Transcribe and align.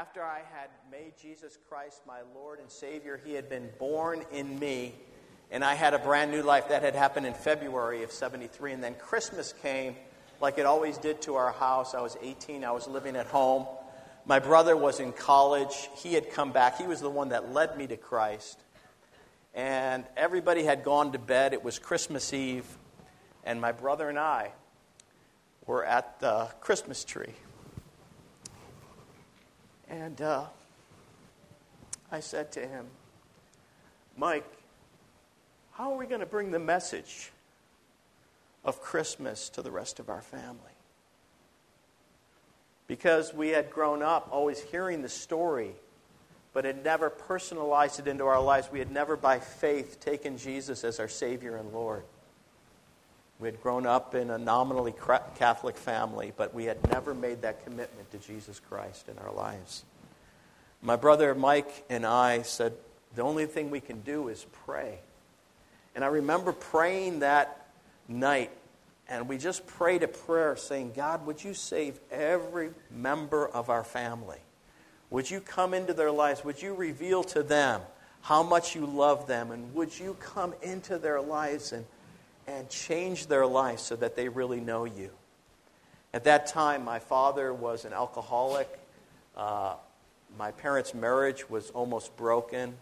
after 0.00 0.24
I 0.24 0.38
had 0.54 0.70
made 0.90 1.12
Jesus 1.20 1.58
Christ 1.68 2.00
my 2.06 2.20
Lord 2.34 2.58
and 2.58 2.70
Savior, 2.70 3.20
He 3.22 3.34
had 3.34 3.50
been 3.50 3.68
born 3.78 4.24
in 4.32 4.58
me, 4.58 4.94
and 5.50 5.62
I 5.62 5.74
had 5.74 5.92
a 5.92 5.98
brand 5.98 6.30
new 6.30 6.40
life. 6.40 6.70
That 6.70 6.82
had 6.82 6.94
happened 6.94 7.26
in 7.26 7.34
February 7.34 8.02
of 8.02 8.10
73. 8.10 8.72
And 8.72 8.82
then 8.82 8.94
Christmas 8.94 9.52
came, 9.60 9.94
like 10.40 10.56
it 10.56 10.64
always 10.64 10.96
did 10.96 11.20
to 11.22 11.34
our 11.34 11.52
house. 11.52 11.94
I 11.94 12.00
was 12.00 12.16
18, 12.22 12.64
I 12.64 12.70
was 12.70 12.88
living 12.88 13.14
at 13.14 13.26
home. 13.26 13.66
My 14.24 14.38
brother 14.38 14.74
was 14.74 15.00
in 15.00 15.12
college. 15.12 15.90
He 15.96 16.14
had 16.14 16.30
come 16.30 16.50
back. 16.50 16.78
He 16.78 16.86
was 16.86 17.02
the 17.02 17.10
one 17.10 17.28
that 17.28 17.52
led 17.52 17.76
me 17.76 17.86
to 17.88 17.98
Christ. 17.98 18.58
And 19.54 20.06
everybody 20.16 20.64
had 20.64 20.82
gone 20.82 21.12
to 21.12 21.18
bed. 21.18 21.52
It 21.52 21.62
was 21.62 21.78
Christmas 21.78 22.32
Eve. 22.32 22.64
And 23.44 23.60
my 23.60 23.72
brother 23.72 24.08
and 24.08 24.18
I 24.18 24.52
were 25.66 25.84
at 25.84 26.20
the 26.20 26.48
Christmas 26.62 27.04
tree. 27.04 27.34
And 29.90 30.20
uh, 30.22 30.44
I 32.12 32.20
said 32.20 32.52
to 32.52 32.60
him, 32.60 32.86
Mike, 34.16 34.46
how 35.72 35.92
are 35.92 35.98
we 35.98 36.06
going 36.06 36.20
to 36.20 36.26
bring 36.26 36.52
the 36.52 36.60
message 36.60 37.32
of 38.64 38.80
Christmas 38.80 39.48
to 39.50 39.62
the 39.62 39.70
rest 39.70 39.98
of 39.98 40.08
our 40.08 40.20
family? 40.20 40.56
Because 42.86 43.34
we 43.34 43.48
had 43.48 43.70
grown 43.70 44.02
up 44.02 44.28
always 44.30 44.60
hearing 44.60 45.02
the 45.02 45.08
story, 45.08 45.72
but 46.52 46.64
had 46.64 46.84
never 46.84 47.10
personalized 47.10 47.98
it 47.98 48.06
into 48.06 48.24
our 48.26 48.40
lives. 48.40 48.68
We 48.70 48.78
had 48.78 48.92
never, 48.92 49.16
by 49.16 49.40
faith, 49.40 49.98
taken 50.00 50.38
Jesus 50.38 50.84
as 50.84 51.00
our 51.00 51.08
Savior 51.08 51.56
and 51.56 51.72
Lord. 51.72 52.04
We 53.40 53.48
had 53.48 53.62
grown 53.62 53.86
up 53.86 54.14
in 54.14 54.28
a 54.28 54.36
nominally 54.36 54.94
Catholic 55.34 55.76
family, 55.76 56.32
but 56.36 56.52
we 56.52 56.64
had 56.64 56.86
never 56.90 57.14
made 57.14 57.40
that 57.42 57.64
commitment 57.64 58.10
to 58.10 58.18
Jesus 58.18 58.60
Christ 58.60 59.08
in 59.08 59.16
our 59.18 59.32
lives. 59.32 59.84
My 60.82 60.96
brother 60.96 61.34
Mike 61.34 61.84
and 61.88 62.04
I 62.04 62.42
said, 62.42 62.74
the 63.14 63.22
only 63.22 63.46
thing 63.46 63.70
we 63.70 63.80
can 63.80 64.00
do 64.02 64.28
is 64.28 64.44
pray. 64.66 64.98
And 65.94 66.04
I 66.04 66.08
remember 66.08 66.52
praying 66.52 67.20
that 67.20 67.66
night, 68.08 68.50
and 69.08 69.26
we 69.26 69.38
just 69.38 69.66
prayed 69.66 70.02
a 70.02 70.08
prayer 70.08 70.54
saying, 70.54 70.92
God, 70.94 71.26
would 71.26 71.42
you 71.42 71.54
save 71.54 71.98
every 72.10 72.70
member 72.90 73.48
of 73.48 73.70
our 73.70 73.84
family? 73.84 74.38
Would 75.08 75.30
you 75.30 75.40
come 75.40 75.74
into 75.74 75.94
their 75.94 76.10
lives? 76.12 76.44
Would 76.44 76.62
you 76.62 76.74
reveal 76.74 77.24
to 77.24 77.42
them 77.42 77.80
how 78.20 78.42
much 78.42 78.76
you 78.76 78.84
love 78.86 79.26
them? 79.26 79.50
And 79.50 79.74
would 79.74 79.98
you 79.98 80.16
come 80.20 80.54
into 80.62 80.98
their 80.98 81.20
lives 81.20 81.72
and 81.72 81.86
and 82.50 82.68
change 82.68 83.26
their 83.26 83.46
life 83.46 83.78
so 83.78 83.96
that 83.96 84.16
they 84.16 84.28
really 84.28 84.60
know 84.60 84.84
you. 84.84 85.10
At 86.12 86.24
that 86.24 86.46
time, 86.48 86.84
my 86.84 86.98
father 86.98 87.54
was 87.54 87.84
an 87.84 87.92
alcoholic. 87.92 88.68
Uh, 89.36 89.74
my 90.36 90.50
parents' 90.50 90.92
marriage 90.92 91.48
was 91.48 91.70
almost 91.70 92.16
broken, 92.16 92.74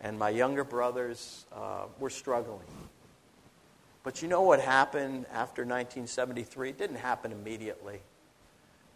and 0.00 0.18
my 0.18 0.30
younger 0.30 0.62
brothers 0.62 1.44
uh, 1.52 1.86
were 1.98 2.10
struggling. 2.10 2.66
But 4.04 4.22
you 4.22 4.28
know 4.28 4.42
what 4.42 4.60
happened 4.60 5.26
after 5.32 5.62
1973? 5.62 6.70
It 6.70 6.78
didn't 6.78 6.96
happen 6.96 7.32
immediately. 7.32 8.00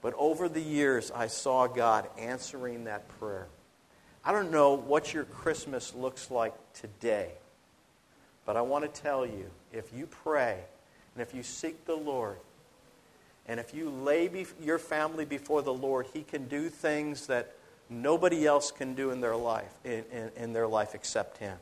But 0.03 0.15
over 0.17 0.49
the 0.49 0.63
years, 0.63 1.11
I 1.11 1.27
saw 1.27 1.67
God 1.67 2.09
answering 2.17 2.85
that 2.85 3.09
prayer. 3.19 3.49
I 4.25 4.31
don't 4.31 4.53
know 4.53 4.75
what 4.75 5.13
your 5.13 5.25
Christmas 5.25 5.95
looks 5.95 6.31
like 6.31 6.55
today. 6.75 7.33
But 8.47 8.57
I 8.57 8.63
want 8.63 8.93
to 8.93 9.01
tell 9.01 9.27
you 9.27 9.51
if 9.73 9.93
you 9.93 10.07
pray 10.07 10.59
and 11.15 11.23
if 11.23 11.35
you 11.35 11.43
seek 11.43 11.85
the 11.85 11.97
Lord, 11.97 12.39
and 13.47 13.59
if 13.59 13.75
you 13.75 13.91
lay 13.91 14.29
be- 14.29 14.47
your 14.61 14.79
family 14.79 15.25
before 15.25 15.63
the 15.63 15.73
Lord, 15.73 16.07
He 16.13 16.23
can 16.23 16.47
do 16.47 16.69
things 16.69 17.27
that 17.27 17.55
nobody 17.89 18.47
else 18.47 18.71
can 18.71 18.95
do 18.95 19.11
in 19.11 19.21
their 19.21 19.37
life, 19.37 19.73
in, 19.85 20.05
in, 20.13 20.31
in 20.37 20.53
their 20.53 20.69
life 20.69 20.95
except 20.95 21.39
Him. 21.39 21.59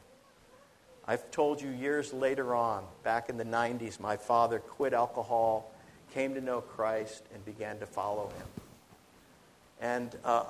I've 1.06 1.30
told 1.30 1.62
you 1.62 1.70
years 1.70 2.12
later 2.12 2.54
on, 2.54 2.84
back 3.02 3.30
in 3.30 3.38
the 3.38 3.44
90s, 3.44 3.98
my 3.98 4.18
father 4.18 4.58
quit 4.58 4.92
alcohol, 4.92 5.72
came 6.12 6.34
to 6.34 6.40
know 6.42 6.60
Christ, 6.60 7.22
and 7.32 7.42
began 7.46 7.78
to 7.78 7.86
follow 7.86 8.26
Him. 8.36 8.46
And 9.80 10.16
uh, 10.24 10.44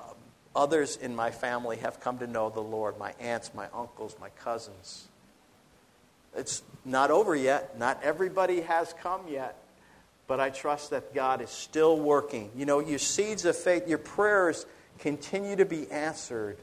others 0.53 0.97
in 0.97 1.15
my 1.15 1.31
family 1.31 1.77
have 1.77 2.01
come 2.01 2.17
to 2.17 2.27
know 2.27 2.49
the 2.49 2.59
Lord 2.59 2.97
my 2.97 3.13
aunts, 3.21 3.53
my 3.53 3.67
uncles, 3.73 4.17
my 4.19 4.29
cousins. 4.29 5.07
It's 6.35 6.63
not 6.85 7.11
over 7.11 7.35
yet. 7.35 7.77
Not 7.77 8.01
everybody 8.03 8.61
has 8.61 8.93
come 9.01 9.21
yet. 9.29 9.55
But 10.27 10.39
I 10.39 10.49
trust 10.49 10.91
that 10.91 11.13
God 11.13 11.41
is 11.41 11.49
still 11.49 11.97
working. 11.97 12.51
You 12.55 12.65
know, 12.65 12.79
your 12.79 12.99
seeds 12.99 13.45
of 13.45 13.57
faith, 13.57 13.87
your 13.87 13.97
prayers 13.97 14.65
continue 14.99 15.55
to 15.55 15.65
be 15.65 15.89
answered 15.89 16.57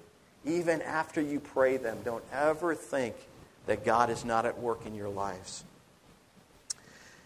even 0.44 0.81
after 0.82 1.21
you 1.21 1.41
pray 1.41 1.77
them. 1.77 1.99
Don't 2.04 2.25
ever 2.32 2.75
think 2.75 3.16
that 3.66 3.84
God 3.84 4.10
is 4.10 4.25
not 4.25 4.47
at 4.47 4.59
work 4.59 4.87
in 4.87 4.94
your 4.94 5.09
lives. 5.09 5.65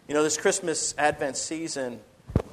You 0.09 0.15
know, 0.15 0.23
this 0.23 0.39
Christmas 0.39 0.95
Advent 0.97 1.37
season, 1.37 2.01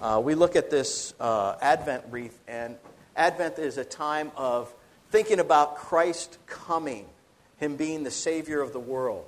uh, 0.02 0.22
we 0.24 0.36
look 0.36 0.56
at 0.56 0.70
this 0.70 1.14
uh, 1.20 1.56
Advent 1.62 2.04
wreath, 2.12 2.38
and 2.48 2.76
Advent 3.16 3.58
is 3.58 3.78
a 3.78 3.86
time 3.86 4.32
of 4.36 4.72
thinking 5.10 5.40
about 5.40 5.78
Christ 5.78 6.38
coming, 6.46 7.06
Him 7.58 7.78
being 7.78 8.04
the 8.04 8.12
Savior 8.12 8.62
of 8.62 8.74
the 8.74 8.80
world. 8.80 9.26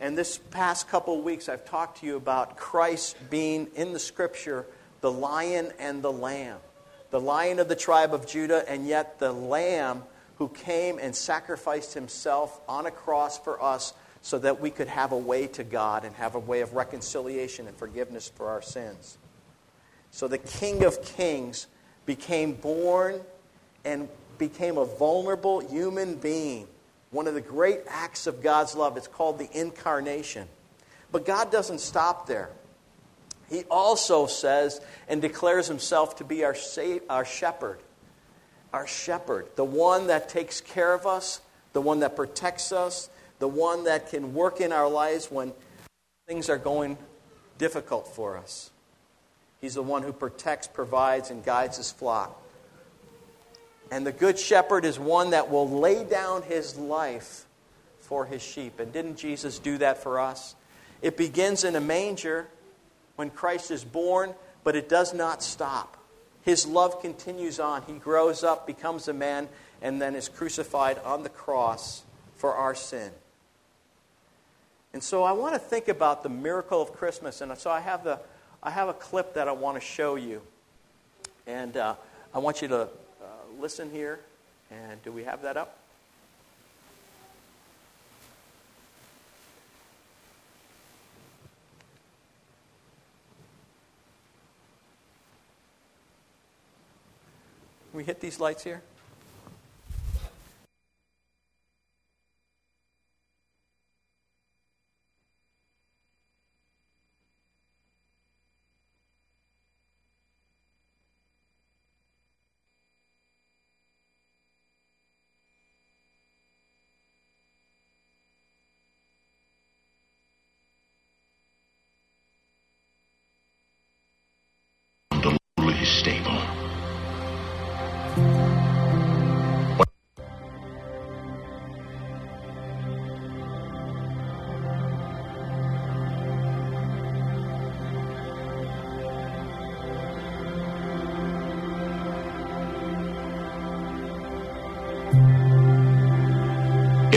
And 0.00 0.16
this 0.16 0.38
past 0.38 0.88
couple 0.88 1.18
of 1.18 1.24
weeks, 1.24 1.48
I've 1.48 1.64
talked 1.64 2.00
to 2.00 2.06
you 2.06 2.16
about 2.16 2.56
Christ 2.56 3.16
being 3.30 3.68
in 3.74 3.92
the 3.92 3.98
scripture 3.98 4.66
the 5.00 5.10
lion 5.10 5.72
and 5.78 6.02
the 6.02 6.12
lamb. 6.12 6.58
The 7.10 7.20
lion 7.20 7.58
of 7.58 7.68
the 7.68 7.76
tribe 7.76 8.12
of 8.12 8.26
Judah, 8.26 8.68
and 8.68 8.86
yet 8.86 9.18
the 9.18 9.32
lamb 9.32 10.02
who 10.36 10.48
came 10.48 10.98
and 10.98 11.14
sacrificed 11.14 11.94
himself 11.94 12.60
on 12.68 12.86
a 12.86 12.90
cross 12.90 13.38
for 13.38 13.62
us 13.62 13.94
so 14.22 14.38
that 14.38 14.60
we 14.60 14.70
could 14.70 14.88
have 14.88 15.12
a 15.12 15.18
way 15.18 15.46
to 15.46 15.64
God 15.64 16.04
and 16.04 16.14
have 16.16 16.34
a 16.34 16.38
way 16.38 16.60
of 16.60 16.74
reconciliation 16.74 17.66
and 17.66 17.76
forgiveness 17.76 18.30
for 18.34 18.48
our 18.48 18.62
sins. 18.62 19.18
So 20.10 20.28
the 20.28 20.38
King 20.38 20.84
of 20.84 21.02
Kings 21.04 21.66
became 22.06 22.54
born 22.54 23.20
and 23.84 24.08
became 24.38 24.78
a 24.78 24.84
vulnerable 24.84 25.60
human 25.60 26.16
being 26.16 26.68
one 27.10 27.26
of 27.26 27.34
the 27.34 27.40
great 27.40 27.80
acts 27.88 28.26
of 28.26 28.42
God's 28.42 28.74
love. 28.74 28.96
It's 28.96 29.08
called 29.08 29.38
the 29.38 29.48
incarnation. 29.52 30.48
But 31.10 31.24
God 31.24 31.50
doesn't 31.50 31.80
stop 31.80 32.26
there. 32.26 32.50
He 33.48 33.64
also 33.64 34.26
says 34.26 34.80
and 35.08 35.22
declares 35.22 35.66
himself 35.66 36.16
to 36.16 36.24
be 36.24 36.44
our, 36.44 36.54
sa- 36.54 36.98
our 37.08 37.24
shepherd. 37.24 37.80
Our 38.72 38.86
shepherd, 38.86 39.48
the 39.56 39.64
one 39.64 40.08
that 40.08 40.28
takes 40.28 40.60
care 40.60 40.92
of 40.92 41.06
us, 41.06 41.40
the 41.72 41.80
one 41.80 42.00
that 42.00 42.14
protects 42.14 42.70
us, 42.70 43.08
the 43.38 43.48
one 43.48 43.84
that 43.84 44.10
can 44.10 44.34
work 44.34 44.60
in 44.60 44.72
our 44.72 44.88
lives 44.88 45.30
when 45.30 45.52
things 46.26 46.50
are 46.50 46.58
going 46.58 46.98
difficult 47.56 48.06
for 48.08 48.36
us. 48.36 48.70
He's 49.60 49.74
the 49.74 49.82
one 49.82 50.02
who 50.02 50.12
protects, 50.12 50.66
provides, 50.66 51.30
and 51.30 51.42
guides 51.42 51.78
his 51.78 51.90
flock. 51.90 52.40
And 53.90 54.06
the 54.06 54.12
good 54.12 54.38
shepherd 54.38 54.84
is 54.84 54.98
one 54.98 55.30
that 55.30 55.50
will 55.50 55.68
lay 55.68 56.04
down 56.04 56.42
his 56.42 56.76
life 56.76 57.46
for 58.00 58.26
his 58.26 58.42
sheep. 58.42 58.80
And 58.80 58.92
didn't 58.92 59.16
Jesus 59.16 59.58
do 59.58 59.78
that 59.78 60.02
for 60.02 60.18
us? 60.18 60.54
It 61.00 61.16
begins 61.16 61.64
in 61.64 61.76
a 61.76 61.80
manger 61.80 62.48
when 63.16 63.30
Christ 63.30 63.70
is 63.70 63.84
born, 63.84 64.34
but 64.64 64.76
it 64.76 64.88
does 64.88 65.14
not 65.14 65.42
stop. 65.42 65.96
His 66.42 66.66
love 66.66 67.00
continues 67.00 67.60
on. 67.60 67.82
He 67.82 67.94
grows 67.94 68.42
up, 68.42 68.66
becomes 68.66 69.08
a 69.08 69.12
man, 69.12 69.48
and 69.82 70.00
then 70.00 70.14
is 70.14 70.28
crucified 70.28 70.98
on 71.04 71.22
the 71.22 71.28
cross 71.28 72.02
for 72.36 72.54
our 72.54 72.74
sin. 72.74 73.10
And 74.92 75.02
so 75.02 75.22
I 75.22 75.32
want 75.32 75.54
to 75.54 75.58
think 75.58 75.88
about 75.88 76.22
the 76.22 76.28
miracle 76.28 76.80
of 76.80 76.92
Christmas. 76.92 77.40
And 77.40 77.56
so 77.58 77.70
I 77.70 77.80
have, 77.80 78.04
the, 78.04 78.20
I 78.62 78.70
have 78.70 78.88
a 78.88 78.94
clip 78.94 79.34
that 79.34 79.46
I 79.48 79.52
want 79.52 79.76
to 79.76 79.80
show 79.80 80.16
you. 80.16 80.40
And 81.46 81.76
uh, 81.76 81.94
I 82.34 82.38
want 82.38 82.62
you 82.62 82.68
to 82.68 82.88
listen 83.58 83.90
here. 83.90 84.20
And 84.70 85.02
do 85.02 85.12
we 85.12 85.24
have 85.24 85.42
that 85.42 85.56
up? 85.56 85.78
We 97.92 98.04
hit 98.04 98.20
these 98.20 98.38
lights 98.38 98.62
here? 98.62 98.82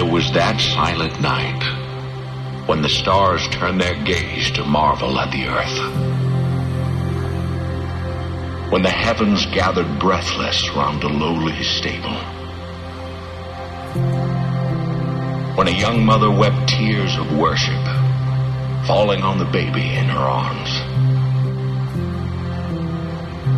It 0.01 0.09
was 0.11 0.31
that 0.31 0.59
silent 0.59 1.21
night 1.21 1.61
when 2.67 2.81
the 2.81 2.89
stars 2.89 3.47
turned 3.49 3.79
their 3.79 3.93
gaze 4.03 4.49
to 4.53 4.63
marvel 4.65 5.19
at 5.19 5.29
the 5.29 5.45
earth. 5.45 5.77
When 8.71 8.81
the 8.81 8.89
heavens 8.89 9.45
gathered 9.45 9.99
breathless 9.99 10.67
round 10.71 11.03
a 11.03 11.07
lowly 11.07 11.61
stable. 11.61 12.17
When 15.55 15.67
a 15.67 15.79
young 15.79 16.03
mother 16.03 16.31
wept 16.31 16.67
tears 16.67 17.15
of 17.17 17.37
worship, 17.37 17.85
falling 18.87 19.21
on 19.21 19.37
the 19.37 19.45
baby 19.45 19.93
in 19.93 20.05
her 20.05 20.17
arms. 20.17 20.79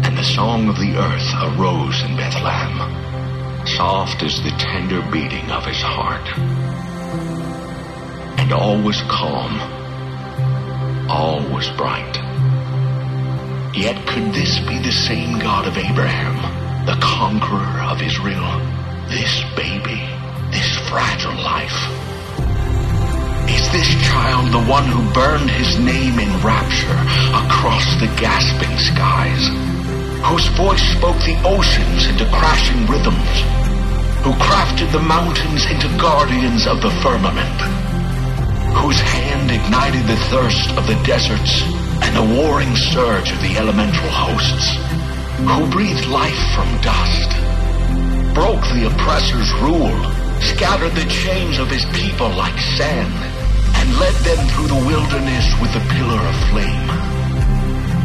And 0.05 0.17
the 0.17 0.25
song 0.25 0.67
of 0.67 0.75
the 0.75 0.97
earth 0.97 1.57
arose 1.57 2.03
in 2.03 2.17
Bethlehem, 2.17 3.02
soft 3.77 4.23
as 4.23 4.41
the 4.43 4.51
tender 4.57 5.01
beating 5.11 5.49
of 5.51 5.65
his 5.65 5.81
heart 5.81 6.27
and 8.43 8.51
all 8.51 8.77
was 8.81 9.01
calm. 9.03 9.55
All 11.09 11.39
was 11.55 11.69
bright. 11.77 12.15
Yet 13.73 14.05
could 14.05 14.33
this 14.33 14.59
be 14.67 14.79
the 14.79 14.91
same 14.91 15.39
God 15.39 15.65
of 15.65 15.77
Abraham, 15.77 16.35
the 16.85 16.99
conqueror 16.99 17.79
of 17.87 18.01
Israel? 18.01 18.51
This 19.07 19.43
baby, 19.55 20.03
this 20.51 20.75
fragile 20.89 21.39
life? 21.41 21.79
Is 23.47 23.71
this 23.71 23.89
child 24.11 24.51
the 24.51 24.65
one 24.69 24.87
who 24.87 25.13
burned 25.13 25.49
his 25.49 25.79
name 25.79 26.19
in 26.19 26.31
rapture 26.43 26.99
across 27.47 27.87
the 28.01 28.11
gasping 28.19 28.77
skies? 28.77 29.47
Whose 30.27 30.47
voice 30.57 30.83
spoke 30.97 31.17
the 31.23 31.39
oceans 31.45 32.07
into 32.07 32.25
crashing 32.25 32.87
rhythms? 32.87 33.62
Who 34.23 34.31
crafted 34.31 34.91
the 34.91 34.99
mountains 34.99 35.65
into 35.69 35.87
guardians 35.97 36.65
of 36.67 36.81
the 36.81 36.91
firmament? 37.03 37.83
whose 38.73 38.99
hand 38.99 39.51
ignited 39.51 40.03
the 40.07 40.19
thirst 40.27 40.71
of 40.75 40.87
the 40.87 40.99
deserts 41.05 41.61
and 42.03 42.11
the 42.17 42.35
warring 42.35 42.75
surge 42.75 43.31
of 43.31 43.39
the 43.39 43.55
elemental 43.55 44.09
hosts, 44.09 44.75
who 45.39 45.69
breathed 45.71 46.05
life 46.07 46.43
from 46.51 46.67
dust, 46.81 47.29
broke 48.33 48.65
the 48.73 48.89
oppressor's 48.89 49.51
rule, 49.61 49.95
scattered 50.41 50.91
the 50.99 51.07
chains 51.07 51.59
of 51.59 51.69
his 51.69 51.85
people 51.93 52.29
like 52.35 52.57
sand, 52.75 53.13
and 53.77 53.99
led 53.99 54.15
them 54.25 54.41
through 54.51 54.67
the 54.67 54.83
wilderness 54.83 55.47
with 55.61 55.71
a 55.79 55.83
pillar 55.93 56.19
of 56.19 56.35
flame. 56.51 56.89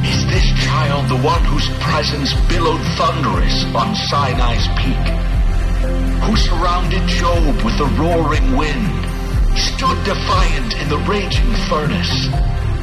Is 0.04 0.22
this 0.30 0.46
child 0.62 1.08
the 1.08 1.22
one 1.26 1.42
whose 1.44 1.68
presence 1.80 2.32
billowed 2.46 2.84
thunderous 2.94 3.64
on 3.74 3.96
Sinai's 3.96 4.68
peak? 4.78 5.37
Who 5.80 6.36
surrounded 6.36 7.06
Job 7.06 7.62
with 7.62 7.78
the 7.78 7.90
roaring 7.98 8.56
wind 8.56 9.08
stood 9.56 9.98
defiant 10.04 10.74
in 10.80 10.88
the 10.88 10.98
raging 11.06 11.52
furnace, 11.70 12.28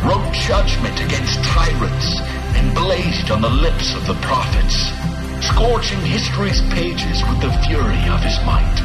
wrote 0.03 0.31
judgment 0.33 1.00
against 1.00 1.44
tyrants, 1.44 2.19
and 2.56 2.74
blazed 2.74 3.31
on 3.31 3.42
the 3.42 3.50
lips 3.50 3.94
of 3.95 4.07
the 4.07 4.15
prophets, 4.25 4.92
scorching 5.45 6.00
history's 6.01 6.62
pages 6.74 7.24
with 7.27 7.42
the 7.42 7.51
fury 7.68 8.03
of 8.09 8.21
his 8.24 8.39
might. 8.45 8.77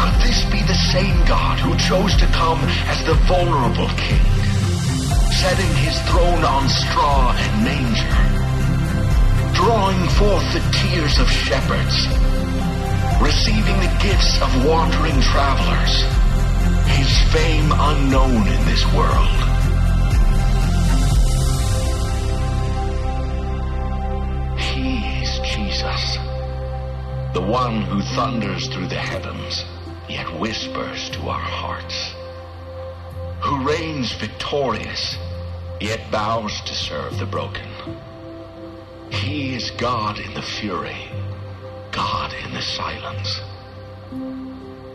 Could 0.00 0.16
this 0.24 0.44
be 0.50 0.60
the 0.62 0.80
same 0.92 1.24
God 1.26 1.58
who 1.60 1.76
chose 1.76 2.16
to 2.16 2.26
come 2.32 2.60
as 2.88 3.04
the 3.04 3.14
vulnerable 3.28 3.88
king, 3.96 4.24
setting 5.30 5.72
his 5.84 5.96
throne 6.08 6.44
on 6.44 6.68
straw 6.68 7.32
and 7.36 7.64
manger, 7.64 8.16
drawing 9.54 10.08
forth 10.16 10.46
the 10.52 10.64
tears 10.72 11.18
of 11.18 11.30
shepherds, 11.30 12.06
receiving 13.20 13.76
the 13.80 13.98
gifts 14.02 14.40
of 14.42 14.64
wandering 14.64 15.20
travelers, 15.20 16.04
his 16.96 17.32
fame 17.32 17.72
unknown 17.72 18.46
in 18.46 18.64
this 18.66 18.84
world. 18.94 19.36
He 24.58 24.98
is 25.22 25.38
Jesus, 25.40 26.16
the 27.34 27.40
one 27.42 27.82
who 27.82 28.00
thunders 28.14 28.68
through 28.68 28.88
the 28.88 28.96
heavens, 28.96 29.64
yet 30.08 30.26
whispers 30.38 31.10
to 31.10 31.20
our 31.28 31.38
hearts, 31.38 32.14
who 33.40 33.66
reigns 33.66 34.12
victorious, 34.12 35.16
yet 35.80 36.00
bows 36.10 36.60
to 36.62 36.74
serve 36.74 37.18
the 37.18 37.26
broken. 37.26 37.68
He 39.10 39.54
is 39.54 39.70
God 39.72 40.18
in 40.18 40.34
the 40.34 40.42
fury, 40.42 41.08
God 41.96 42.34
in 42.44 42.52
the 42.52 42.60
silence. 42.60 43.40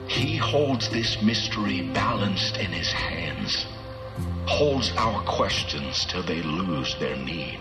He 0.08 0.38
holds 0.38 0.88
this 0.90 1.20
mystery 1.24 1.82
balanced 1.96 2.58
in 2.58 2.72
his 2.72 2.92
hands, 2.92 3.66
holds 4.46 4.92
our 4.98 5.24
questions 5.24 6.06
till 6.06 6.22
they 6.22 6.44
lose 6.44 6.96
their 7.00 7.16
need, 7.18 7.58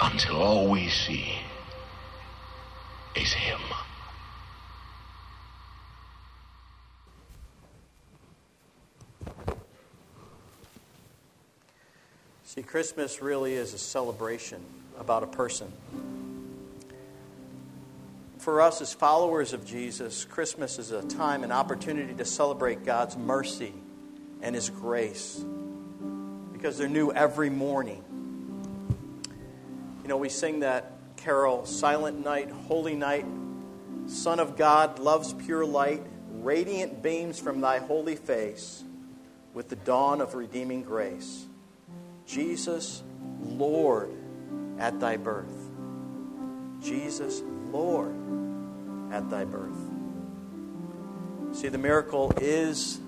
until 0.00 0.42
all 0.42 0.68
we 0.68 0.88
see 0.88 1.32
is 3.14 3.32
him. 3.32 3.60
See, 12.44 12.62
Christmas 12.62 13.22
really 13.22 13.52
is 13.52 13.74
a 13.74 13.78
celebration 13.78 14.60
about 14.98 15.22
a 15.22 15.28
person 15.28 15.72
for 18.48 18.62
us 18.62 18.80
as 18.80 18.94
followers 18.94 19.52
of 19.52 19.66
Jesus, 19.66 20.24
Christmas 20.24 20.78
is 20.78 20.90
a 20.90 21.02
time, 21.02 21.44
an 21.44 21.52
opportunity 21.52 22.14
to 22.14 22.24
celebrate 22.24 22.82
God's 22.82 23.14
mercy 23.14 23.74
and 24.40 24.54
His 24.54 24.70
grace 24.70 25.44
because 26.50 26.78
they're 26.78 26.88
new 26.88 27.12
every 27.12 27.50
morning. 27.50 28.02
You 30.02 30.08
know, 30.08 30.16
we 30.16 30.30
sing 30.30 30.60
that 30.60 30.92
carol, 31.18 31.66
Silent 31.66 32.24
Night, 32.24 32.50
Holy 32.50 32.94
Night, 32.94 33.26
Son 34.06 34.40
of 34.40 34.56
God, 34.56 34.98
love's 34.98 35.34
pure 35.34 35.66
light, 35.66 36.00
radiant 36.30 37.02
beams 37.02 37.38
from 37.38 37.60
thy 37.60 37.80
holy 37.80 38.16
face 38.16 38.82
with 39.52 39.68
the 39.68 39.76
dawn 39.76 40.22
of 40.22 40.34
redeeming 40.34 40.84
grace. 40.84 41.44
Jesus, 42.26 43.02
Lord, 43.42 44.10
at 44.78 44.98
thy 45.00 45.18
birth. 45.18 45.52
Jesus, 46.80 47.42
Lord, 47.70 48.37
at 49.12 49.28
thy 49.30 49.44
birth. 49.44 49.76
See, 51.52 51.68
the 51.68 51.78
miracle 51.78 52.32
is, 52.40 53.00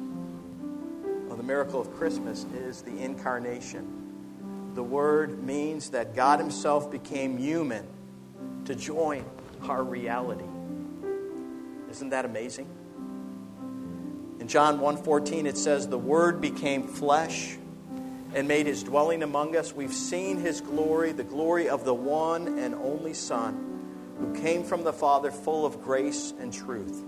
or 1.29 1.37
the 1.37 1.43
miracle 1.43 1.81
of 1.81 1.95
Christmas 1.95 2.45
is 2.55 2.83
the 2.83 2.99
incarnation. 2.99 4.73
The 4.75 4.83
word 4.83 5.43
means 5.43 5.91
that 5.91 6.15
God 6.15 6.41
Himself 6.41 6.91
became 6.91 7.39
human 7.39 7.87
to 8.65 8.75
join 8.75 9.25
our 9.69 9.83
reality. 9.83 10.45
Isn't 11.91 12.11
that 12.11 12.25
amazing? 12.25 12.67
In 14.39 14.49
John 14.49 14.81
1:14 14.81 15.47
it 15.47 15.59
says 15.59 15.87
the 15.89 15.99
word 15.99 16.41
became 16.41 16.85
flesh 16.85 17.59
and 18.35 18.47
made 18.49 18.67
his 18.67 18.83
dwelling 18.83 19.23
among 19.23 19.57
us. 19.57 19.75
We've 19.75 19.93
seen 19.93 20.39
his 20.39 20.61
glory, 20.61 21.13
the 21.13 21.25
glory 21.25 21.69
of 21.69 21.85
the 21.85 21.95
one 21.95 22.59
and 22.59 22.75
only 22.77 23.13
Son 23.13 23.80
who 24.21 24.35
came 24.35 24.63
from 24.63 24.85
the 24.85 24.93
Father 24.93 25.31
full 25.31 25.65
of 25.65 25.83
grace 25.83 26.33
and 26.39 26.53
truth. 26.53 27.03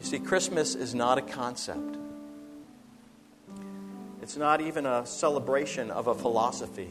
You 0.00 0.06
see, 0.06 0.18
Christmas 0.18 0.74
is 0.74 0.94
not 0.94 1.16
a 1.16 1.22
concept. 1.22 1.96
It's 4.20 4.36
not 4.36 4.60
even 4.60 4.84
a 4.86 5.04
celebration 5.06 5.90
of 5.90 6.06
a 6.06 6.14
philosophy, 6.14 6.90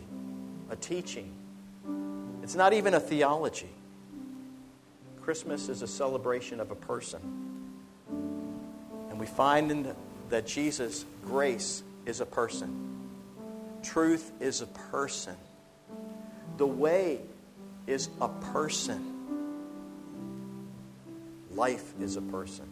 a 0.70 0.76
teaching. 0.76 1.32
It's 2.42 2.56
not 2.56 2.74
even 2.74 2.96
a 2.96 3.00
theology. 3.00 3.70
Christmas 5.22 5.70
is 5.70 5.82
a 5.82 5.88
celebration 5.88 6.60
of 6.60 6.72
a 6.72 6.76
person. 6.76 7.22
And 9.10 9.20
we 9.20 9.26
find 9.26 9.72
in 9.72 9.96
that 10.30 10.48
Jesus, 10.48 11.06
grace 11.24 11.84
is 12.06 12.20
a 12.20 12.26
person, 12.26 13.08
truth 13.84 14.32
is 14.40 14.62
a 14.62 14.68
person. 14.68 15.36
The 16.58 16.68
way 16.68 17.20
is 17.88 18.10
a 18.22 18.30
person. 18.30 19.10
Life 21.52 21.94
is 22.00 22.18
a 22.18 22.22
person. 22.22 22.70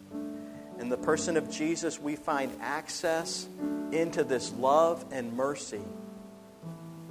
In 0.79 0.89
the 0.89 0.97
person 0.97 1.37
of 1.37 1.51
Jesus, 1.51 1.99
we 1.99 2.15
find 2.15 2.51
access 2.61 3.47
into 3.91 4.23
this 4.23 4.51
love 4.53 5.05
and 5.11 5.33
mercy 5.33 5.83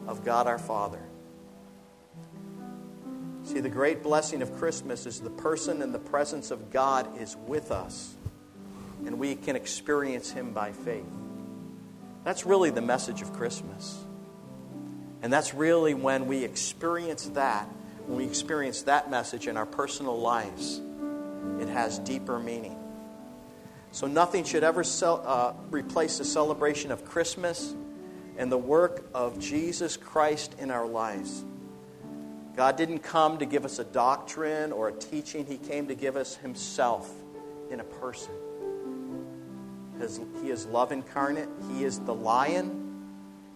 of 0.07 0.25
God 0.25 0.47
our 0.47 0.59
Father. 0.59 1.03
See, 3.45 3.61
the 3.61 3.69
great 3.69 4.03
blessing 4.03 4.43
of 4.43 4.57
Christmas 4.57 5.07
is 5.07 5.21
the 5.21 5.31
person 5.31 5.83
and 5.83 5.95
the 5.95 5.99
presence 5.99 6.51
of 6.51 6.71
God 6.71 7.21
is 7.21 7.37
with 7.47 7.71
us, 7.71 8.15
and 9.07 9.19
we 9.19 9.35
can 9.35 9.57
experience 9.57 10.31
Him 10.31 10.53
by 10.53 10.73
faith. 10.73 11.05
That's 12.25 12.45
really 12.45 12.71
the 12.71 12.83
message 12.83 13.23
of 13.23 13.33
Christmas. 13.33 14.05
And 15.23 15.33
that's 15.33 15.55
really 15.55 15.95
when 15.95 16.27
we 16.27 16.45
experience 16.45 17.27
that 17.35 17.69
when 18.11 18.19
we 18.19 18.25
experience 18.25 18.83
that 18.83 19.09
message 19.09 19.47
in 19.47 19.57
our 19.57 19.65
personal 19.65 20.19
lives, 20.19 20.81
it 21.61 21.69
has 21.69 22.01
deeper 22.01 22.41
meaning. 22.41 22.77
So 23.93 24.09
nothing 24.09 24.43
should 24.43 24.65
ever 24.65 24.83
sell, 24.83 25.23
uh, 25.25 25.53
replace 25.71 26.19
the 26.19 26.25
celebration 26.25 26.91
of 26.91 27.05
Christmas 27.05 27.73
and 28.37 28.51
the 28.51 28.59
work 28.59 29.09
of 29.15 29.39
Jesus 29.39 29.97
Christ 29.97 30.57
in 30.59 30.73
our 30.73 30.89
lives. 30.89 31.45
God 32.57 32.77
didn't 32.77 32.99
come 32.99 33.39
to 33.39 33.47
give 33.47 33.65
us 33.65 33.79
a 33.79 33.85
doctrine 33.85 34.73
or 34.73 34.89
a 34.89 34.93
teaching, 34.93 35.47
He 35.47 35.57
came 35.57 35.87
to 35.87 35.95
give 35.95 36.17
us 36.17 36.35
Himself 36.35 37.09
in 37.71 37.79
a 37.79 37.85
person. 37.85 38.33
His, 40.01 40.19
he 40.43 40.51
is 40.51 40.67
love 40.67 40.91
incarnate, 40.91 41.49
He 41.71 41.85
is 41.85 42.01
the 42.01 42.15
lion, 42.15 43.05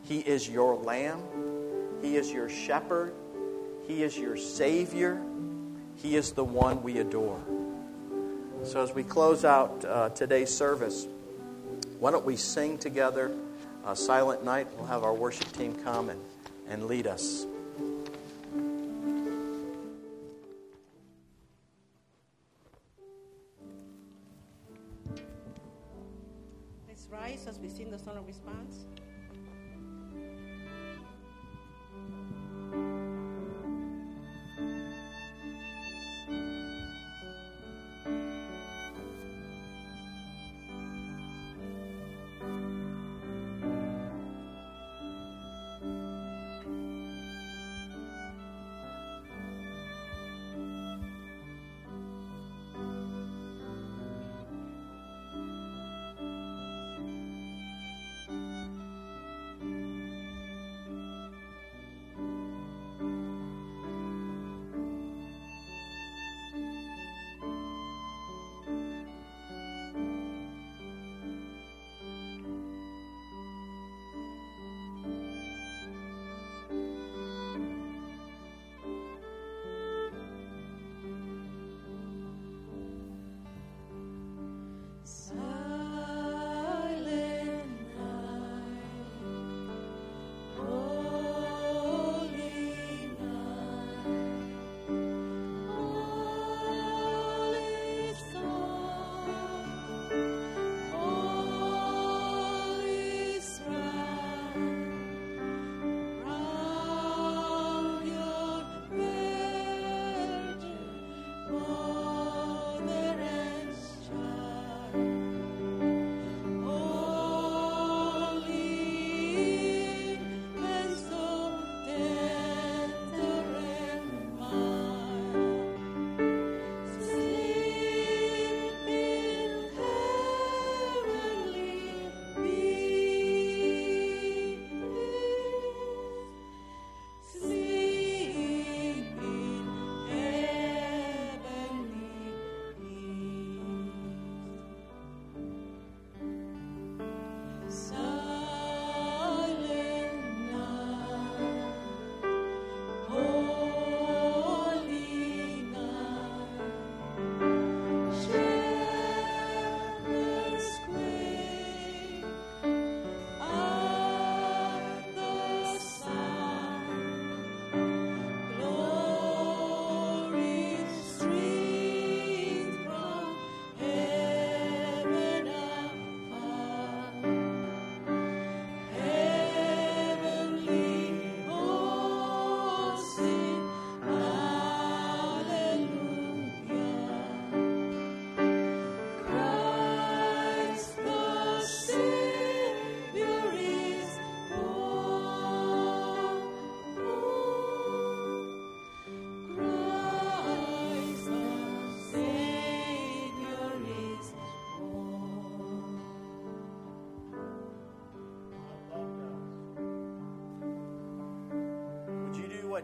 He 0.04 0.20
is 0.20 0.48
your 0.48 0.76
lamb, 0.76 1.20
He 2.00 2.14
is 2.16 2.30
your 2.30 2.48
shepherd, 2.48 3.14
He 3.86 4.02
is 4.02 4.18
your 4.18 4.36
Savior, 4.36 5.20
He 5.96 6.16
is 6.16 6.32
the 6.32 6.44
one 6.44 6.82
we 6.82 6.98
adore. 6.98 7.40
So, 8.62 8.82
as 8.82 8.92
we 8.92 9.02
close 9.02 9.44
out 9.44 9.84
uh, 9.84 10.08
today's 10.10 10.54
service, 10.54 11.06
why 11.98 12.10
don't 12.10 12.24
we 12.24 12.36
sing 12.36 12.78
together 12.78 13.36
Silent 13.94 14.42
Night? 14.42 14.68
We'll 14.76 14.86
have 14.86 15.04
our 15.04 15.12
worship 15.12 15.52
team 15.52 15.74
come 15.84 16.08
and, 16.08 16.20
and 16.68 16.86
lead 16.86 17.06
us. 17.06 17.46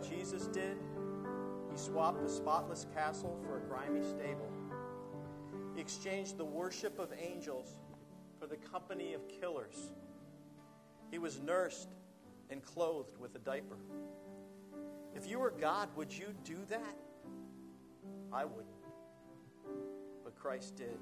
What 0.00 0.10
Jesus 0.10 0.46
did? 0.46 0.78
He 1.70 1.76
swapped 1.76 2.22
a 2.24 2.28
spotless 2.28 2.86
castle 2.94 3.38
for 3.44 3.58
a 3.58 3.60
grimy 3.60 4.02
stable. 4.02 4.50
He 5.74 5.80
exchanged 5.80 6.38
the 6.38 6.44
worship 6.44 6.98
of 6.98 7.12
angels 7.18 7.76
for 8.38 8.46
the 8.46 8.56
company 8.56 9.12
of 9.12 9.28
killers. 9.28 9.92
He 11.10 11.18
was 11.18 11.40
nursed 11.40 11.90
and 12.48 12.62
clothed 12.62 13.18
with 13.18 13.34
a 13.34 13.38
diaper. 13.40 13.76
If 15.14 15.28
you 15.28 15.38
were 15.38 15.50
God, 15.50 15.90
would 15.96 16.16
you 16.16 16.28
do 16.44 16.56
that? 16.70 16.96
I 18.32 18.46
wouldn't. 18.46 18.66
But 20.24 20.34
Christ 20.34 20.76
did. 20.76 20.98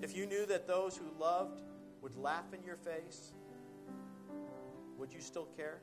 If 0.00 0.16
you 0.16 0.24
knew 0.24 0.46
that 0.46 0.66
those 0.66 0.96
who 0.96 1.04
loved 1.20 1.60
would 2.00 2.16
laugh 2.16 2.54
in 2.54 2.62
your 2.62 2.76
face, 2.76 3.34
would 4.96 5.12
you 5.12 5.20
still 5.20 5.48
care? 5.56 5.82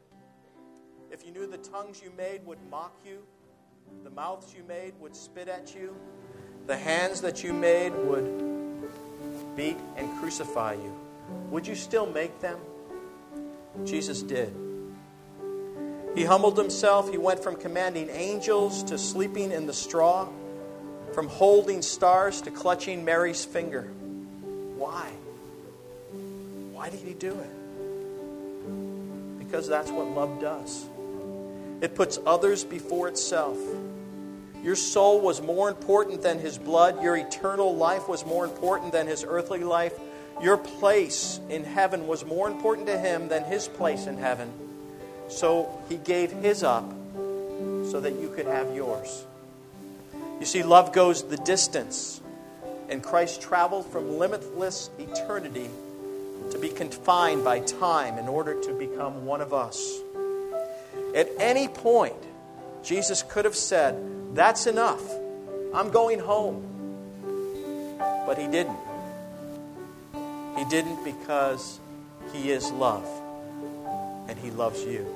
If 1.12 1.26
you 1.26 1.32
knew 1.32 1.48
the 1.48 1.58
tongues 1.58 2.02
you 2.04 2.12
made 2.18 2.46
would 2.46 2.60
mock 2.70 2.94
you, 3.06 3.24
the 4.04 4.10
mouths 4.10 4.54
you 4.56 4.64
made 4.68 4.94
would 5.00 5.16
spit 5.16 5.48
at 5.48 5.74
you, 5.74 5.96
the 6.66 6.78
hands 6.78 7.22
that 7.22 7.44
you 7.44 7.54
made 7.54 7.94
would 7.96 8.44
beat 9.56 9.78
and 9.96 10.20
crucify 10.20 10.74
you, 10.74 10.94
would 11.50 11.66
you 11.66 11.76
still 11.76 12.06
make 12.06 12.40
them? 12.42 12.60
Jesus 13.86 14.22
did. 14.22 14.54
He 16.16 16.26
humbled 16.26 16.58
himself. 16.58 17.10
He 17.12 17.18
went 17.18 17.42
from 17.42 17.56
commanding 17.56 18.10
angels 18.10 18.84
to 18.84 18.98
sleeping 18.98 19.52
in 19.52 19.68
the 19.68 19.74
straw, 19.74 20.28
from 21.14 21.28
holding 21.28 21.82
stars 21.82 22.42
to 22.42 22.52
clutching 22.52 23.06
Mary's 23.06 23.46
finger. 23.46 23.84
Why? 24.76 25.10
Why 26.74 26.90
did 26.90 27.00
he 27.00 27.14
do 27.14 27.40
it? 27.40 27.50
Because 29.40 29.68
that's 29.68 29.92
what 29.92 30.08
love 30.08 30.42
does. 30.42 30.86
It 31.82 31.96
puts 31.96 32.20
others 32.26 32.64
before 32.64 33.08
itself. 33.08 33.58
Your 34.64 34.76
soul 34.76 35.22
was 35.22 35.42
more 35.42 35.70
important 35.70 36.24
than 36.24 36.40
his 36.40 36.58
blood. 36.58 37.02
Your 37.04 37.16
eternal 37.16 37.76
life 37.76 38.10
was 38.10 38.26
more 38.26 38.46
important 38.46 38.92
than 38.92 39.08
his 39.08 39.24
earthly 39.28 39.64
life. 39.64 39.94
Your 40.42 40.58
place 40.58 41.40
in 41.50 41.64
heaven 41.64 42.08
was 42.08 42.26
more 42.26 42.48
important 42.48 42.88
to 42.88 42.98
him 42.98 43.28
than 43.28 43.44
his 43.44 43.68
place 43.68 44.08
in 44.08 44.18
heaven. 44.18 44.52
So 45.30 45.70
he 45.90 45.98
gave 45.98 46.32
his 46.32 46.64
up 46.64 46.90
so 47.92 48.00
that 48.02 48.20
you 48.20 48.30
could 48.30 48.46
have 48.46 48.76
yours. 48.76 49.26
You 50.40 50.46
see, 50.46 50.64
love 50.64 50.94
goes 50.94 51.24
the 51.24 51.38
distance, 51.38 52.22
and 52.90 53.02
Christ 53.02 53.42
traveled 53.42 53.86
from 53.88 54.18
limitless 54.18 54.90
eternity 55.00 55.70
to 56.52 56.60
be 56.60 56.70
confined 56.70 57.44
by 57.44 57.60
time 57.60 58.18
in 58.18 58.28
order 58.28 58.62
to 58.62 58.74
become 58.74 59.26
one 59.26 59.42
of 59.42 59.54
us. 59.54 60.00
At 61.18 61.32
any 61.40 61.68
point, 61.68 62.14
Jesus 62.84 63.24
could 63.24 63.46
have 63.46 63.56
said, 63.56 63.98
That's 64.36 64.68
enough. 64.68 65.02
I'm 65.74 65.90
going 65.90 66.20
home. 66.20 66.62
But 67.98 68.38
he 68.38 68.46
didn't. 68.46 68.78
He 70.56 70.64
didn't 70.66 71.04
because 71.04 71.80
he 72.32 72.52
is 72.52 72.70
love, 72.72 73.08
and 74.30 74.38
he 74.38 74.52
loves 74.52 74.84
you. 74.84 75.08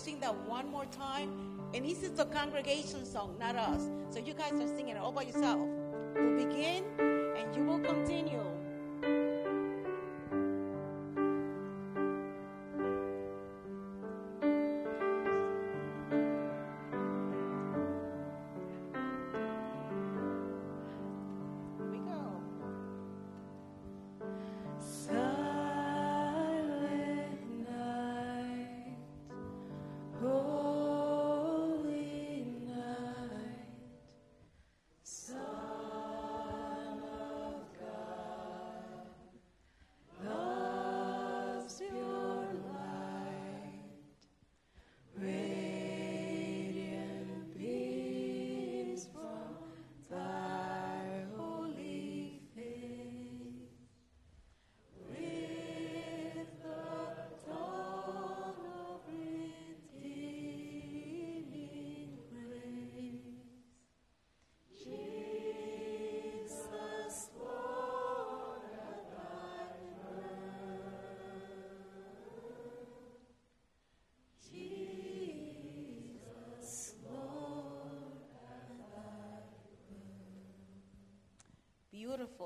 Sing 0.00 0.18
that 0.20 0.34
one 0.48 0.70
more 0.70 0.86
time. 0.86 1.30
And 1.74 1.84
this 1.84 2.02
is 2.02 2.12
the 2.12 2.24
congregation 2.24 3.04
song, 3.04 3.36
not 3.38 3.54
us. 3.54 3.88
So 4.08 4.18
you 4.18 4.32
guys 4.32 4.52
are 4.54 4.66
singing 4.66 4.88
it 4.88 4.96
all 4.96 5.12
by 5.12 5.22
yourself. 5.22 5.68
We'll 6.14 6.36
begin 6.36 6.84
and 6.98 7.54
you 7.54 7.64
will 7.64 7.80
continue. 7.80 8.49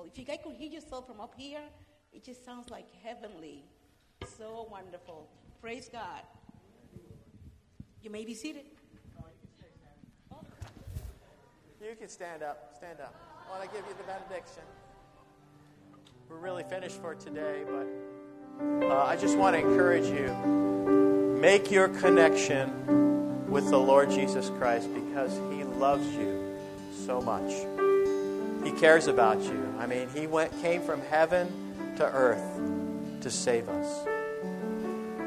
If 0.07 0.19
you 0.19 0.25
guys 0.25 0.39
could 0.43 0.55
hear 0.55 0.71
yourself 0.71 1.07
from 1.07 1.21
up 1.21 1.35
here, 1.37 1.63
it 2.13 2.25
just 2.25 2.45
sounds 2.45 2.71
like 2.71 2.87
heavenly. 3.03 3.65
So 4.39 4.69
wonderful. 4.71 5.29
Praise 5.61 5.89
God. 5.91 6.23
You 8.03 8.11
may 8.11 8.25
be 8.25 8.35
seated. 8.35 8.67
You 11.81 11.97
can 11.97 12.09
stand 12.09 12.43
up. 12.43 12.75
Stand 12.77 13.01
up. 13.01 13.15
I 13.47 13.51
want 13.51 13.63
to 13.63 13.77
give 13.77 13.87
you 13.87 13.95
the 13.99 14.05
benediction. 14.05 14.63
We're 16.29 16.37
really 16.37 16.65
finished 16.65 17.01
for 17.01 17.15
today, 17.15 17.63
but 17.67 18.87
uh, 18.87 19.05
I 19.05 19.17
just 19.17 19.37
want 19.37 19.55
to 19.55 19.61
encourage 19.61 20.07
you 20.07 21.39
make 21.41 21.71
your 21.71 21.89
connection 21.89 23.51
with 23.51 23.69
the 23.69 23.79
Lord 23.79 24.11
Jesus 24.11 24.51
Christ 24.59 24.89
because 24.95 25.33
he 25.55 25.65
loves 25.65 26.07
you 26.15 26.57
so 27.07 27.21
much. 27.21 27.53
He 28.75 28.81
cares 28.81 29.07
about 29.07 29.41
you. 29.41 29.75
I 29.79 29.87
mean, 29.87 30.09
He 30.13 30.27
went, 30.27 30.51
came 30.61 30.83
from 30.83 31.01
heaven 31.03 31.95
to 31.97 32.05
earth 32.05 32.43
to 33.21 33.31
save 33.31 33.69
us. 33.69 34.07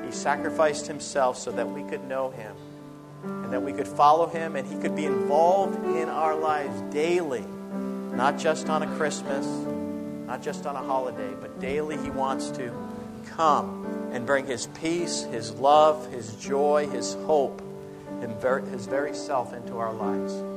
He 0.06 0.12
sacrificed 0.12 0.88
Himself 0.88 1.38
so 1.38 1.52
that 1.52 1.70
we 1.70 1.84
could 1.84 2.04
know 2.08 2.30
Him 2.30 2.54
and 3.24 3.54
that 3.54 3.62
we 3.64 3.72
could 3.72 3.88
follow 3.88 4.28
Him 4.28 4.58
and 4.58 4.68
He 4.68 4.78
could 4.82 4.96
be 4.98 5.06
involved 5.06 5.82
in 5.96 6.10
our 6.10 6.36
lives 6.36 6.82
daily, 6.94 7.46
not 7.72 8.38
just 8.38 8.68
on 8.68 8.84
a 8.84 8.98
Christmas, 8.98 9.46
not 10.28 10.42
just 10.44 10.66
on 10.66 10.76
a 10.76 10.84
holiday, 10.84 11.34
but 11.40 11.62
daily 11.62 11.96
He 11.98 12.10
wants 12.10 12.52
to 12.52 12.74
come 13.28 14.10
and 14.12 14.26
bring 14.26 14.46
His 14.46 14.68
peace, 14.82 15.24
His 15.24 15.52
love, 15.52 16.12
His 16.12 16.36
joy, 16.36 16.88
His 16.88 17.14
hope, 17.26 17.62
and 18.22 18.34
His 18.70 18.88
very 18.88 19.16
self 19.16 19.54
into 19.54 19.78
our 19.78 19.94
lives. 19.94 20.57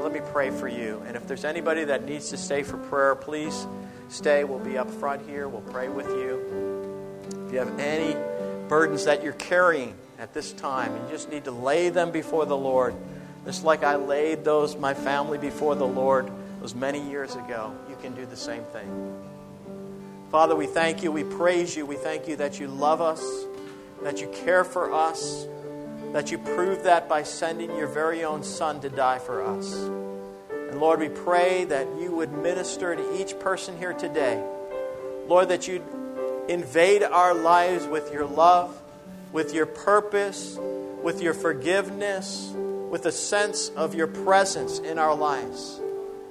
Let 0.00 0.12
me 0.12 0.20
pray 0.32 0.50
for 0.50 0.68
you. 0.68 1.02
And 1.06 1.16
if 1.16 1.26
there's 1.26 1.44
anybody 1.44 1.84
that 1.84 2.04
needs 2.04 2.30
to 2.30 2.36
stay 2.36 2.62
for 2.62 2.76
prayer, 2.76 3.14
please 3.14 3.66
stay. 4.08 4.44
We'll 4.44 4.58
be 4.58 4.78
up 4.78 4.90
front 4.90 5.28
here. 5.28 5.48
We'll 5.48 5.60
pray 5.60 5.88
with 5.88 6.06
you. 6.06 7.16
If 7.46 7.52
you 7.52 7.58
have 7.58 7.78
any 7.80 8.16
burdens 8.68 9.04
that 9.06 9.24
you're 9.24 9.32
carrying 9.32 9.94
at 10.18 10.32
this 10.34 10.52
time, 10.52 10.94
you 10.94 11.02
just 11.10 11.30
need 11.30 11.44
to 11.44 11.50
lay 11.50 11.88
them 11.88 12.12
before 12.12 12.46
the 12.46 12.56
Lord. 12.56 12.94
Just 13.44 13.64
like 13.64 13.82
I 13.82 13.96
laid 13.96 14.44
those, 14.44 14.76
my 14.76 14.94
family, 14.94 15.38
before 15.38 15.74
the 15.74 15.86
Lord 15.86 16.30
those 16.60 16.74
many 16.74 17.00
years 17.10 17.34
ago, 17.34 17.74
you 17.88 17.96
can 18.00 18.14
do 18.14 18.26
the 18.26 18.36
same 18.36 18.62
thing. 18.64 19.16
Father, 20.30 20.54
we 20.54 20.66
thank 20.66 21.02
you. 21.02 21.10
We 21.10 21.24
praise 21.24 21.76
you. 21.76 21.86
We 21.86 21.96
thank 21.96 22.28
you 22.28 22.36
that 22.36 22.60
you 22.60 22.68
love 22.68 23.00
us, 23.00 23.24
that 24.02 24.20
you 24.20 24.28
care 24.44 24.64
for 24.64 24.92
us 24.92 25.46
that 26.12 26.30
you 26.30 26.38
prove 26.38 26.84
that 26.84 27.08
by 27.08 27.22
sending 27.22 27.76
your 27.76 27.86
very 27.86 28.24
own 28.24 28.42
Son 28.42 28.80
to 28.80 28.88
die 28.88 29.18
for 29.18 29.42
us. 29.42 29.74
And 29.74 30.80
Lord, 30.80 31.00
we 31.00 31.08
pray 31.08 31.64
that 31.64 31.86
you 31.98 32.12
would 32.12 32.32
minister 32.32 32.94
to 32.96 33.20
each 33.20 33.38
person 33.38 33.76
here 33.78 33.92
today. 33.92 34.42
Lord, 35.26 35.48
that 35.50 35.68
you'd 35.68 35.82
invade 36.48 37.02
our 37.02 37.34
lives 37.34 37.86
with 37.86 38.12
your 38.12 38.24
love, 38.24 38.80
with 39.32 39.52
your 39.52 39.66
purpose, 39.66 40.58
with 41.02 41.20
your 41.20 41.34
forgiveness, 41.34 42.52
with 42.90 43.04
a 43.04 43.12
sense 43.12 43.68
of 43.76 43.94
your 43.94 44.06
presence 44.06 44.78
in 44.78 44.98
our 44.98 45.14
lives. 45.14 45.80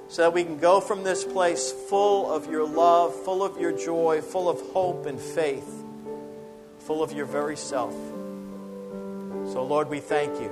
so 0.08 0.22
that 0.22 0.32
we 0.32 0.42
can 0.42 0.58
go 0.58 0.80
from 0.80 1.04
this 1.04 1.22
place 1.22 1.70
full 1.70 2.32
of 2.32 2.50
your 2.50 2.66
love, 2.66 3.14
full 3.24 3.42
of 3.42 3.60
your 3.60 3.72
joy, 3.72 4.22
full 4.22 4.48
of 4.48 4.60
hope 4.72 5.04
and 5.06 5.20
faith, 5.20 5.84
full 6.80 7.02
of 7.02 7.12
your 7.12 7.26
very 7.26 7.56
self. 7.56 7.94
So, 9.52 9.64
Lord, 9.64 9.88
we 9.88 10.00
thank 10.00 10.40
you. 10.40 10.50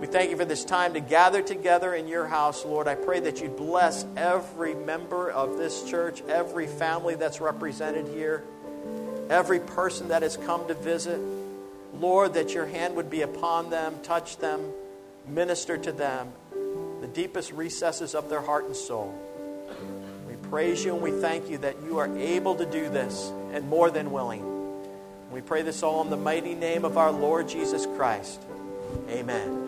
We 0.00 0.06
thank 0.06 0.30
you 0.30 0.36
for 0.36 0.44
this 0.44 0.64
time 0.64 0.94
to 0.94 1.00
gather 1.00 1.42
together 1.42 1.94
in 1.94 2.06
your 2.06 2.26
house, 2.26 2.64
Lord. 2.64 2.86
I 2.86 2.94
pray 2.94 3.20
that 3.20 3.40
you 3.40 3.48
bless 3.48 4.04
every 4.16 4.74
member 4.74 5.30
of 5.30 5.58
this 5.58 5.88
church, 5.88 6.22
every 6.28 6.66
family 6.66 7.16
that's 7.16 7.40
represented 7.40 8.08
here, 8.08 8.44
every 9.28 9.58
person 9.60 10.08
that 10.08 10.22
has 10.22 10.36
come 10.36 10.66
to 10.68 10.74
visit. 10.74 11.20
Lord, 11.94 12.34
that 12.34 12.54
your 12.54 12.66
hand 12.66 12.96
would 12.96 13.10
be 13.10 13.22
upon 13.22 13.70
them, 13.70 13.96
touch 14.02 14.38
them, 14.38 14.72
minister 15.26 15.76
to 15.78 15.92
them, 15.92 16.32
the 17.00 17.08
deepest 17.08 17.52
recesses 17.52 18.14
of 18.14 18.28
their 18.28 18.40
heart 18.40 18.66
and 18.66 18.76
soul. 18.76 19.12
We 20.28 20.34
praise 20.48 20.84
you 20.84 20.94
and 20.94 21.02
we 21.02 21.10
thank 21.10 21.50
you 21.50 21.58
that 21.58 21.76
you 21.84 21.98
are 21.98 22.16
able 22.16 22.54
to 22.54 22.66
do 22.66 22.88
this 22.88 23.30
and 23.52 23.68
more 23.68 23.90
than 23.90 24.10
willing. 24.10 24.51
We 25.32 25.40
pray 25.40 25.62
this 25.62 25.82
all 25.82 26.02
in 26.02 26.10
the 26.10 26.16
mighty 26.16 26.54
name 26.54 26.84
of 26.84 26.98
our 26.98 27.10
Lord 27.10 27.48
Jesus 27.48 27.86
Christ. 27.86 28.42
Amen. 29.08 29.61